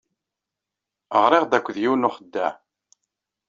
[1.23, 2.51] Ɣliɣ-d akked yiwen n uxeddaɛ.